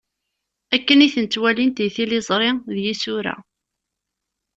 [0.75, 3.35] Akken i ten-ttwalint deg tiliẓri d yisura.